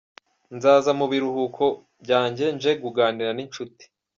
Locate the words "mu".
0.99-1.05